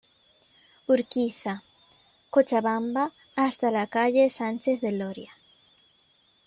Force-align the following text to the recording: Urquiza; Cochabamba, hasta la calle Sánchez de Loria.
Urquiza; 0.93 1.61
Cochabamba, 2.31 3.13
hasta 3.35 3.69
la 3.69 3.85
calle 3.85 4.31
Sánchez 4.31 4.81
de 4.81 4.91
Loria. 4.93 5.31